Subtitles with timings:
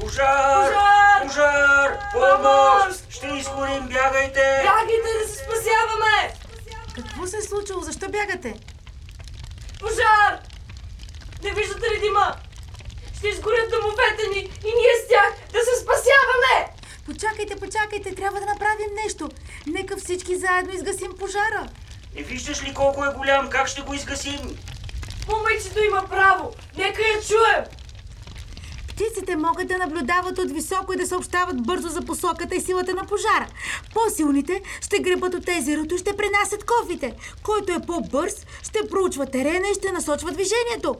[0.00, 0.72] Пожар!
[1.22, 1.22] Пожар!
[1.22, 1.98] Пожар!
[2.12, 3.10] Помощ!
[3.10, 4.62] Ще изгорим, бягайте!
[4.62, 6.34] Бягайте да се спасяваме!
[6.94, 7.80] Какво се е случило?
[7.80, 8.54] Защо бягате?
[9.80, 10.38] Пожар!
[11.42, 12.36] Не виждате ли дима?
[13.18, 16.72] Ще изгорят домовете ни и ние с тях да се спасяваме!
[17.06, 19.28] Почакайте, почакайте, трябва да направим нещо.
[19.66, 21.68] Нека всички заедно изгасим пожара.
[22.14, 23.50] Не виждаш ли колко е голям?
[23.50, 24.58] Как ще го изгасим?
[25.28, 26.52] Момичето има право!
[26.76, 27.79] Нека я чуем!
[29.00, 33.06] Птиците могат да наблюдават от високо и да съобщават бързо за посоката и силата на
[33.06, 33.46] пожара.
[33.94, 37.14] По-силните ще гребат от езерото и ще пренасят кофите.
[37.42, 40.96] Който е по-бърз, ще проучва терена и ще насочва движението.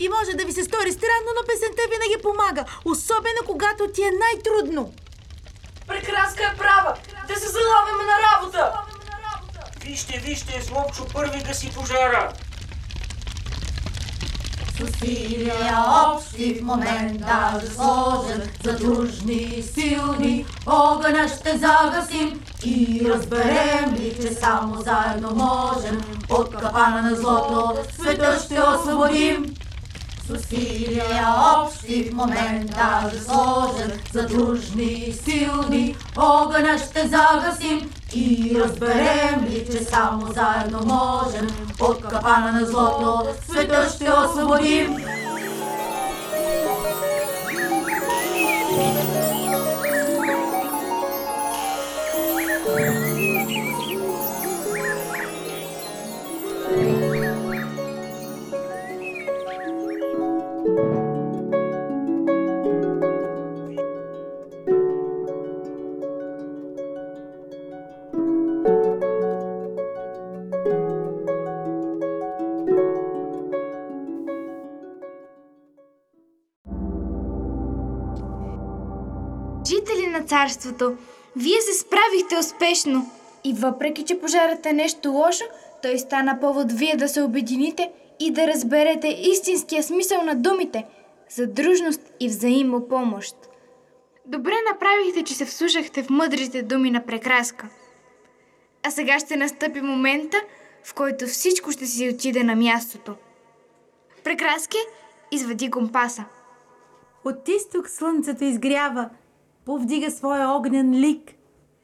[0.00, 4.10] И може да ви се стори странно, но песента винаги помага, особено когато ти е
[4.24, 4.92] най-трудно.
[5.86, 6.94] Прекраска е права!
[7.28, 8.72] Да се залавяме на работа!
[9.80, 12.32] Вижте, вижте, Злобчо първи гаси пожара!
[14.76, 15.74] С усилия
[16.06, 20.46] общи в момента да сложим Задружни и силни.
[20.66, 26.00] Огъня ще загасим И разберем ли, че само заедно можем?
[26.30, 29.54] От капана на злото света ще освободим.
[30.26, 31.26] С усилия
[31.56, 35.96] общи в момента да сложим Задружни и силни.
[36.16, 41.48] Огъня ще загасим И разберем ли, че само заедно можем?
[41.80, 44.96] От капана на злото света ще освободим
[79.80, 80.96] Жители на царството,
[81.36, 83.10] вие се справихте успешно.
[83.44, 85.44] И въпреки, че пожарът е нещо лошо,
[85.82, 87.90] той стана повод вие да се обедините
[88.20, 90.86] и да разберете истинския смисъл на думите
[91.30, 93.36] за дружност и взаимопомощ.
[94.26, 97.68] Добре направихте, че се вслушахте в мъдрите думи на прекраска.
[98.82, 100.36] А сега ще настъпи момента,
[100.84, 103.14] в който всичко ще си отиде на мястото.
[104.24, 104.78] Прекраски,
[105.32, 106.24] извади компаса.
[107.24, 109.10] От изток слънцето изгрява,
[109.70, 111.30] повдига своя огнен лик.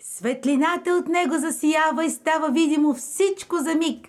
[0.00, 4.08] Светлината от него засиява и става видимо всичко за миг.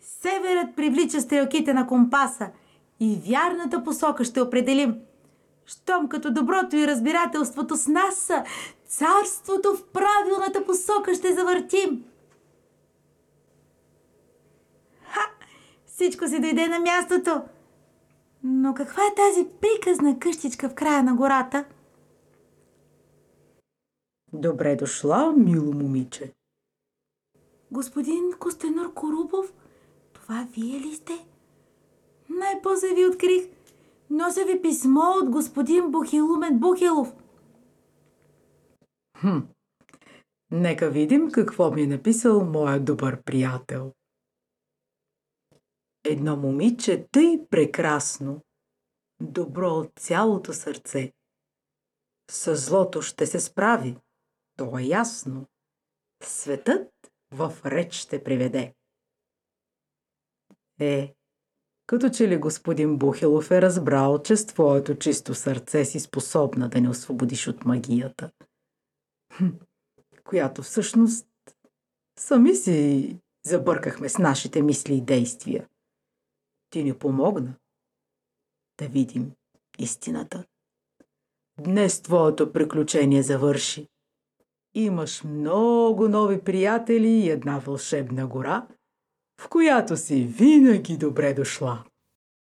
[0.00, 2.50] Северът привлича стрелките на компаса
[3.00, 4.94] и вярната посока ще определим.
[5.66, 8.44] Щом като доброто и разбирателството с нас са,
[8.88, 12.04] царството в правилната посока ще завъртим.
[15.04, 15.30] Ха!
[15.86, 17.42] Всичко си дойде на мястото.
[18.44, 21.64] Но каква е тази приказна къщичка в края на гората?
[24.32, 26.32] Добре дошла, мило момиче.
[27.70, 29.54] Господин Костенор Корубов,
[30.12, 31.26] това вие ли сте?
[32.28, 33.48] Най-после ви открих.
[34.10, 37.14] Нося ви писмо от господин Бухилумен Бухилов.
[39.18, 39.38] Хм.
[40.50, 43.92] Нека видим какво ми е написал моя добър приятел.
[46.04, 48.40] Едно момиче тъй прекрасно,
[49.20, 51.12] добро от цялото сърце.
[52.30, 53.96] С злото ще се справи,
[54.62, 55.46] то е ясно.
[56.22, 56.90] Светът
[57.30, 58.74] в реч ще приведе.
[60.80, 61.14] Е,
[61.86, 66.80] като че ли господин Бухелов е разбрал, че с твоето чисто сърце си способна да
[66.80, 68.30] не освободиш от магията,
[69.32, 69.48] хм,
[70.24, 71.28] която всъщност
[72.18, 75.68] сами си забъркахме с нашите мисли и действия.
[76.70, 77.54] Ти ни помогна
[78.78, 79.32] да видим
[79.78, 80.44] истината.
[81.60, 83.91] Днес твоето приключение завърши.
[84.74, 88.66] Имаш много нови приятели и една вълшебна гора,
[89.40, 91.84] в която си винаги добре дошла.